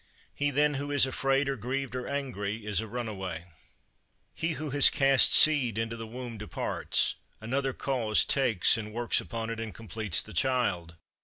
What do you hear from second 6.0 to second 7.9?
womb departs; another